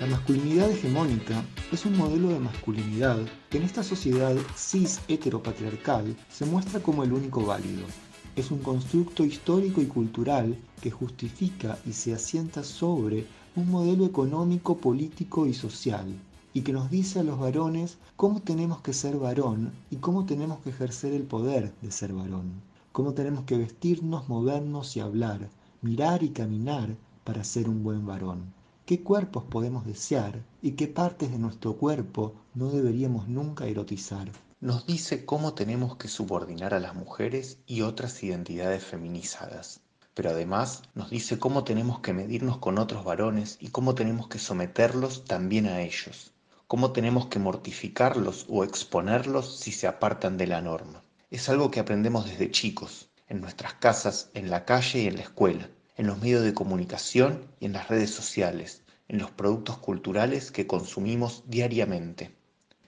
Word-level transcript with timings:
La 0.00 0.06
masculinidad 0.06 0.70
hegemónica 0.70 1.44
es 1.72 1.84
un 1.84 1.96
modelo 1.96 2.28
de 2.28 2.38
masculinidad 2.38 3.18
que 3.50 3.58
en 3.58 3.64
esta 3.64 3.82
sociedad 3.82 4.36
cis 4.54 5.00
heteropatriarcal 5.08 6.16
se 6.30 6.46
muestra 6.46 6.78
como 6.80 7.02
el 7.02 7.12
único 7.12 7.44
válido. 7.44 7.84
Es 8.36 8.52
un 8.52 8.60
constructo 8.60 9.24
histórico 9.24 9.82
y 9.82 9.86
cultural 9.86 10.56
que 10.80 10.92
justifica 10.92 11.80
y 11.84 11.94
se 11.94 12.14
asienta 12.14 12.62
sobre 12.62 13.26
un 13.56 13.72
modelo 13.72 14.06
económico, 14.06 14.76
político 14.76 15.48
y 15.48 15.52
social, 15.52 16.06
y 16.54 16.60
que 16.60 16.72
nos 16.72 16.92
dice 16.92 17.18
a 17.18 17.24
los 17.24 17.40
varones 17.40 17.98
cómo 18.14 18.40
tenemos 18.40 18.80
que 18.82 18.92
ser 18.92 19.16
varón 19.16 19.72
y 19.90 19.96
cómo 19.96 20.26
tenemos 20.26 20.60
que 20.60 20.70
ejercer 20.70 21.12
el 21.12 21.24
poder 21.24 21.72
de 21.82 21.90
ser 21.90 22.12
varón, 22.12 22.62
cómo 22.92 23.14
tenemos 23.14 23.42
que 23.46 23.58
vestirnos, 23.58 24.28
movernos 24.28 24.96
y 24.96 25.00
hablar, 25.00 25.48
mirar 25.82 26.22
y 26.22 26.28
caminar 26.28 26.94
para 27.24 27.42
ser 27.42 27.68
un 27.68 27.82
buen 27.82 28.06
varón 28.06 28.56
qué 28.88 29.02
cuerpos 29.02 29.44
podemos 29.44 29.84
desear 29.84 30.42
y 30.62 30.70
qué 30.70 30.88
partes 30.88 31.30
de 31.30 31.38
nuestro 31.38 31.76
cuerpo 31.76 32.36
no 32.54 32.70
deberíamos 32.70 33.28
nunca 33.28 33.66
erotizar. 33.66 34.30
Nos 34.60 34.86
dice 34.86 35.26
cómo 35.26 35.52
tenemos 35.52 35.96
que 35.98 36.08
subordinar 36.08 36.72
a 36.72 36.80
las 36.80 36.94
mujeres 36.94 37.58
y 37.66 37.82
otras 37.82 38.22
identidades 38.22 38.82
feminizadas. 38.82 39.82
Pero 40.14 40.30
además 40.30 40.84
nos 40.94 41.10
dice 41.10 41.38
cómo 41.38 41.64
tenemos 41.64 42.00
que 42.00 42.14
medirnos 42.14 42.56
con 42.56 42.78
otros 42.78 43.04
varones 43.04 43.58
y 43.60 43.68
cómo 43.68 43.94
tenemos 43.94 44.28
que 44.28 44.38
someterlos 44.38 45.26
también 45.26 45.66
a 45.66 45.82
ellos. 45.82 46.32
Cómo 46.66 46.92
tenemos 46.92 47.26
que 47.26 47.38
mortificarlos 47.38 48.46
o 48.48 48.64
exponerlos 48.64 49.58
si 49.58 49.70
se 49.70 49.86
apartan 49.86 50.38
de 50.38 50.46
la 50.46 50.62
norma. 50.62 51.02
Es 51.30 51.50
algo 51.50 51.70
que 51.70 51.80
aprendemos 51.80 52.24
desde 52.24 52.50
chicos, 52.50 53.10
en 53.28 53.42
nuestras 53.42 53.74
casas, 53.74 54.30
en 54.32 54.48
la 54.48 54.64
calle 54.64 55.02
y 55.02 55.08
en 55.08 55.16
la 55.16 55.22
escuela 55.24 55.68
en 55.98 56.06
los 56.06 56.18
medios 56.18 56.44
de 56.44 56.54
comunicación 56.54 57.44
y 57.60 57.66
en 57.66 57.72
las 57.72 57.88
redes 57.88 58.10
sociales, 58.10 58.82
en 59.08 59.18
los 59.18 59.32
productos 59.32 59.78
culturales 59.78 60.52
que 60.52 60.66
consumimos 60.66 61.42
diariamente, 61.48 62.30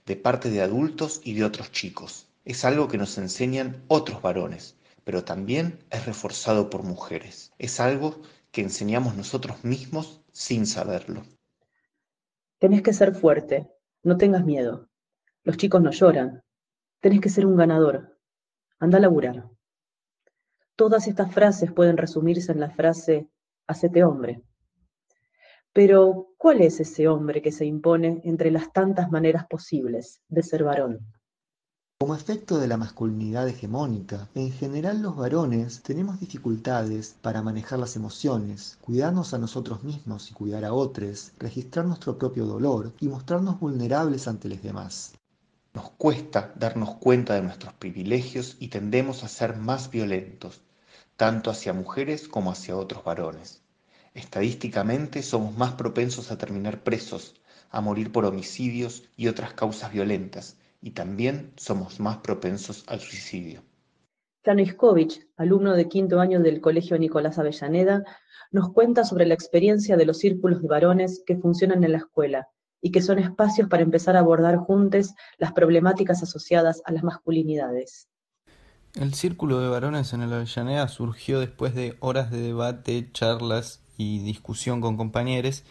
de 0.07 0.17
parte 0.17 0.49
de 0.49 0.63
adultos 0.63 1.21
y 1.25 1.35
de 1.35 1.45
otros 1.45 1.73
chicos. 1.73 2.29
Es 2.45 2.65
algo 2.65 2.89
que 2.89 2.99
nos 2.99 3.19
enseñan 3.19 3.83
otros 3.89 4.23
varones, 4.23 4.77
pero 5.05 5.25
también 5.25 5.81
es 5.91 6.07
reforzado 6.07 6.71
por 6.71 6.85
mujeres. 6.85 7.53
Es 7.59 7.81
algo 7.81 8.23
que 8.53 8.63
enseñamos 8.63 9.17
nosotros 9.17 9.65
mismos 9.65 10.23
sin 10.33 10.65
saberlo. 10.67 11.25
Tenés 12.59 12.83
que 12.83 12.93
ser 12.93 13.15
fuerte, 13.15 13.69
no 14.05 14.17
tengas 14.19 14.45
miedo. 14.45 14.89
Los 15.43 15.57
chicos 15.57 15.83
no 15.83 15.91
lloran. 15.91 16.45
Tenés 17.01 17.21
que 17.21 17.29
ser 17.29 17.45
un 17.45 17.57
ganador. 17.57 18.19
Anda 18.79 18.99
a 18.99 19.01
laburar. 19.01 19.51
Todas 20.81 21.09
estas 21.09 21.31
frases 21.35 21.71
pueden 21.71 21.99
resumirse 21.99 22.53
en 22.53 22.61
la 22.61 22.71
frase 22.71 23.29
hacete 23.67 24.03
hombre. 24.03 24.43
Pero, 25.75 26.29
¿cuál 26.39 26.63
es 26.63 26.81
ese 26.81 27.07
hombre 27.07 27.43
que 27.43 27.53
se 27.53 27.67
impone 27.67 28.23
entre 28.25 28.51
las 28.51 28.73
tantas 28.73 29.11
maneras 29.11 29.45
posibles 29.47 30.23
de 30.31 30.43
ser 30.43 30.65
varón? 30.65 31.01
Como 31.99 32.15
efecto 32.15 32.59
de 32.59 32.67
la 32.67 32.79
masculinidad 32.79 33.47
hegemónica, 33.47 34.31
en 34.35 34.53
general 34.53 35.03
los 35.03 35.17
varones 35.17 35.83
tenemos 35.83 36.19
dificultades 36.19 37.15
para 37.21 37.43
manejar 37.43 37.79
las 37.79 37.95
emociones, 37.97 38.79
cuidarnos 38.81 39.35
a 39.35 39.39
nosotros 39.39 39.85
mismos 39.85 40.31
y 40.31 40.33
cuidar 40.33 40.65
a 40.65 40.73
otros, 40.73 41.33
registrar 41.39 41.85
nuestro 41.85 42.17
propio 42.17 42.47
dolor 42.47 42.95
y 43.01 43.09
mostrarnos 43.09 43.61
vulnerables 43.61 44.27
ante 44.29 44.49
los 44.49 44.63
demás. 44.63 45.13
Nos 45.75 45.91
cuesta 45.91 46.55
darnos 46.57 46.95
cuenta 46.95 47.35
de 47.35 47.43
nuestros 47.43 47.75
privilegios 47.75 48.57
y 48.59 48.69
tendemos 48.69 49.23
a 49.25 49.29
ser 49.29 49.57
más 49.57 49.91
violentos, 49.91 50.63
tanto 51.21 51.51
hacia 51.51 51.75
mujeres 51.75 52.29
como 52.29 52.51
hacia 52.51 52.79
otros 52.79 53.05
varones. 53.05 53.63
Estadísticamente 54.15 55.23
somos 55.23 55.55
más 55.55 55.75
propensos 55.75 56.33
a 56.33 56.39
terminar 56.39 56.83
presos, 56.83 57.35
a 57.69 57.83
morir 57.83 58.11
por 58.11 58.25
homicidios 58.25 59.05
y 59.19 59.29
otras 59.29 59.53
causas 59.53 59.93
violentas, 59.93 60.57
y 60.81 60.93
también 60.93 61.53
somos 61.59 62.01
más 62.01 62.17
propensos 62.17 62.85
al 62.87 63.01
suicidio. 63.01 63.63
Iskovich, 64.47 65.29
alumno 65.37 65.75
de 65.75 65.91
quinto 65.91 66.21
año 66.21 66.41
del 66.41 66.63
Colegio 66.63 66.99
Nicolás 66.99 67.39
Avellaneda, 67.39 68.03
nos 68.51 68.73
cuenta 68.73 69.05
sobre 69.05 69.27
la 69.27 69.35
experiencia 69.35 69.99
de 69.99 70.07
los 70.07 70.17
círculos 70.17 70.63
de 70.63 70.69
varones 70.69 71.23
que 71.27 71.37
funcionan 71.37 71.85
en 71.85 71.93
la 71.93 71.99
escuela 71.99 72.49
y 72.81 72.93
que 72.93 73.03
son 73.03 73.19
espacios 73.19 73.69
para 73.69 73.83
empezar 73.83 74.17
a 74.17 74.21
abordar 74.21 74.57
juntos 74.57 75.13
las 75.37 75.53
problemáticas 75.53 76.23
asociadas 76.23 76.81
a 76.87 76.93
las 76.93 77.05
masculinidades. 77.05 78.10
El 78.95 79.15
círculo 79.15 79.61
de 79.61 79.69
varones 79.69 80.13
en 80.15 80.23
el 80.23 80.33
Avellaneda 80.33 80.89
surgió 80.89 81.39
después 81.39 81.77
de 81.77 81.97
horas 82.01 82.33
de 82.33 82.41
debate, 82.41 83.09
charlas 83.13 83.81
y 83.97 84.19
discusión 84.19 84.81
con 84.81 84.97
compañeros 84.97 85.63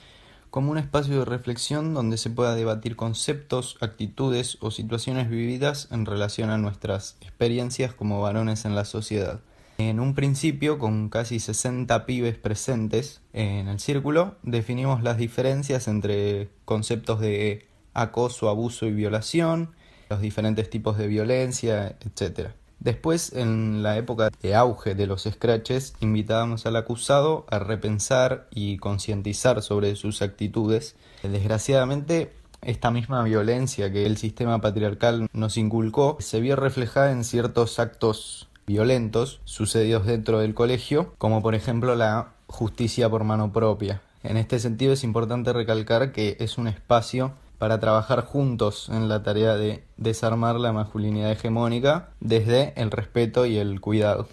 como 0.49 0.71
un 0.71 0.77
espacio 0.77 1.19
de 1.19 1.25
reflexión 1.25 1.93
donde 1.93 2.17
se 2.17 2.29
pueda 2.29 2.55
debatir 2.55 2.95
conceptos, 2.95 3.77
actitudes 3.81 4.57
o 4.61 4.71
situaciones 4.71 5.29
vividas 5.29 5.89
en 5.91 6.05
relación 6.05 6.49
a 6.49 6.57
nuestras 6.57 7.17
experiencias 7.19 7.93
como 7.93 8.21
varones 8.21 8.63
en 8.63 8.73
la 8.73 8.85
sociedad. 8.85 9.41
En 9.79 9.99
un 9.99 10.15
principio, 10.15 10.79
con 10.79 11.09
casi 11.09 11.39
60 11.39 12.05
pibes 12.05 12.37
presentes 12.37 13.21
en 13.33 13.67
el 13.67 13.79
círculo, 13.79 14.37
definimos 14.43 15.03
las 15.03 15.17
diferencias 15.17 15.87
entre 15.87 16.49
conceptos 16.65 17.19
de 17.19 17.67
acoso, 17.93 18.49
abuso 18.49 18.85
y 18.85 18.91
violación, 18.91 19.71
los 20.09 20.21
diferentes 20.21 20.69
tipos 20.69 20.97
de 20.97 21.07
violencia, 21.07 21.97
etc. 22.01 22.51
Después, 22.79 23.33
en 23.33 23.83
la 23.83 23.97
época 23.97 24.29
de 24.41 24.55
auge 24.55 24.95
de 24.95 25.05
los 25.05 25.23
scratches, 25.23 25.93
invitábamos 25.99 26.65
al 26.65 26.77
acusado 26.77 27.45
a 27.49 27.59
repensar 27.59 28.47
y 28.51 28.77
concientizar 28.77 29.61
sobre 29.61 29.95
sus 29.97 30.21
actitudes. 30.21 30.95
Desgraciadamente, 31.21 32.31
esta 32.61 32.89
misma 32.91 33.23
violencia 33.23 33.91
que 33.91 34.05
el 34.05 34.17
sistema 34.17 34.61
patriarcal 34.61 35.27
nos 35.33 35.57
inculcó 35.57 36.17
se 36.19 36.39
vio 36.39 36.55
reflejada 36.55 37.11
en 37.11 37.23
ciertos 37.23 37.79
actos 37.79 38.47
violentos 38.65 39.41
sucedidos 39.45 40.05
dentro 40.05 40.39
del 40.39 40.53
colegio, 40.53 41.13
como 41.17 41.41
por 41.41 41.55
ejemplo 41.55 41.95
la 41.95 42.33
justicia 42.47 43.09
por 43.09 43.23
mano 43.23 43.51
propia. 43.51 44.01
En 44.23 44.37
este 44.37 44.59
sentido 44.59 44.93
es 44.93 45.03
importante 45.03 45.53
recalcar 45.53 46.11
que 46.11 46.37
es 46.39 46.57
un 46.57 46.67
espacio 46.67 47.33
para 47.59 47.79
trabajar 47.79 48.25
juntos 48.25 48.89
en 48.89 49.07
la 49.09 49.21
tarea 49.21 49.55
de 49.55 49.83
desarmar 49.97 50.55
la 50.55 50.73
masculinidad 50.73 51.31
hegemónica 51.31 52.09
desde 52.19 52.73
el 52.75 52.89
respeto 52.89 53.45
y 53.45 53.57
el 53.57 53.79
cuidado. 53.79 54.27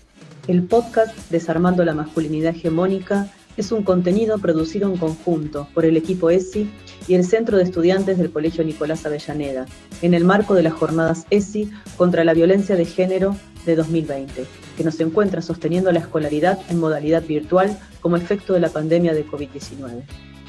El 0.47 0.63
podcast 0.63 1.15
Desarmando 1.29 1.85
la 1.85 1.93
masculinidad 1.93 2.55
hegemónica 2.55 3.29
es 3.57 3.73
un 3.73 3.83
contenido 3.83 4.39
producido 4.39 4.89
en 4.89 4.97
conjunto 4.97 5.67
por 5.75 5.85
el 5.85 5.97
equipo 5.97 6.31
ESI 6.31 6.71
y 7.09 7.15
el 7.15 7.25
Centro 7.25 7.57
de 7.57 7.65
Estudiantes 7.65 8.19
del 8.19 8.31
Colegio 8.31 8.63
Nicolás 8.65 9.05
Avellaneda, 9.07 9.67
en 10.03 10.15
el 10.15 10.25
marco 10.25 10.55
de 10.55 10.63
las 10.63 10.75
jornadas 10.75 11.27
ESI 11.31 11.71
contra 11.97 12.25
la 12.25 12.35
violencia 12.35 12.77
de 12.77 12.85
género 12.85 13.37
de 13.65 13.75
2020, 13.75 14.47
que 14.77 14.85
nos 14.85 15.01
encuentra 15.01 15.43
sosteniendo 15.43 15.91
la 15.91 15.99
escolaridad 15.99 16.59
en 16.69 16.79
modalidad 16.79 17.25
virtual 17.25 17.77
como 18.01 18.17
efecto 18.17 18.53
de 18.53 18.61
la 18.61 18.69
pandemia 18.69 19.15
de 19.15 19.27
COVID-19. 19.27 20.05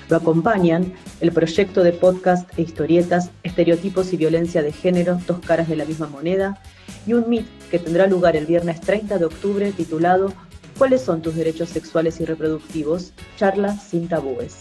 Lo 0.10 0.16
acompañan 0.18 0.94
el 1.20 1.34
proyecto 1.34 1.84
de 1.84 1.92
podcast 1.92 2.50
e 2.58 2.62
historietas 2.62 3.30
Estereotipos 3.44 4.14
y 4.14 4.18
Violencia 4.18 4.62
de 4.62 4.72
Género, 4.72 5.20
dos 5.28 5.40
caras 5.40 5.68
de 5.68 5.76
la 5.76 5.84
misma 5.84 6.08
moneda, 6.08 6.62
y 7.06 7.12
un 7.12 7.30
MIT 7.30 7.46
que 7.70 7.80
tendrá 7.80 8.08
lugar 8.08 8.38
el 8.38 8.46
viernes 8.46 8.80
30 8.80 9.18
de 9.18 9.26
octubre 9.26 9.72
titulado 9.74 10.32
¿Cuáles 10.78 11.02
son 11.02 11.22
tus 11.22 11.36
derechos 11.36 11.70
sexuales 11.70 12.22
y 12.22 12.26
reproductivos? 12.26 13.12
Charla 13.36 13.78
sin 13.78 14.08
tabúes. 14.08 14.58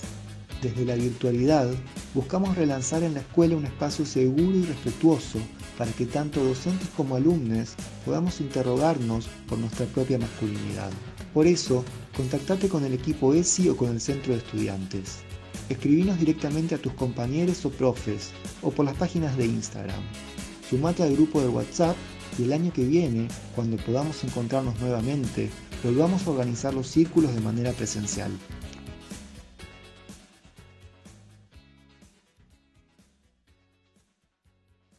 Desde 0.62 0.84
la 0.84 0.96
virtualidad, 0.96 1.68
buscamos 2.14 2.56
relanzar 2.56 3.04
en 3.04 3.14
la 3.14 3.20
escuela 3.20 3.54
un 3.54 3.66
espacio 3.66 4.04
seguro 4.04 4.56
y 4.56 4.64
respetuoso 4.64 5.38
para 5.78 5.92
que 5.92 6.06
tanto 6.06 6.42
docentes 6.42 6.88
como 6.96 7.14
alumnos 7.14 7.74
podamos 8.04 8.40
interrogarnos 8.40 9.28
por 9.48 9.58
nuestra 9.58 9.86
propia 9.86 10.18
masculinidad. 10.18 10.90
Por 11.34 11.46
eso, 11.46 11.84
contactate 12.16 12.68
con 12.68 12.84
el 12.84 12.94
equipo 12.94 13.34
ESI 13.34 13.68
o 13.68 13.76
con 13.76 13.90
el 13.90 14.00
centro 14.00 14.32
de 14.32 14.38
estudiantes. 14.38 15.18
Escribinos 15.68 16.18
directamente 16.18 16.76
a 16.76 16.78
tus 16.78 16.92
compañeros 16.92 17.64
o 17.64 17.70
profes 17.70 18.30
o 18.62 18.70
por 18.70 18.84
las 18.84 18.94
páginas 18.94 19.36
de 19.36 19.46
Instagram. 19.46 20.00
Sumate 20.70 21.02
al 21.02 21.14
grupo 21.14 21.40
de 21.40 21.48
WhatsApp 21.48 21.96
y 22.38 22.44
el 22.44 22.52
año 22.52 22.72
que 22.72 22.84
viene, 22.84 23.28
cuando 23.54 23.76
podamos 23.78 24.22
encontrarnos 24.22 24.78
nuevamente, 24.80 25.50
volvamos 25.82 26.26
a 26.26 26.30
organizar 26.30 26.72
los 26.72 26.86
círculos 26.86 27.34
de 27.34 27.40
manera 27.40 27.72
presencial. 27.72 28.30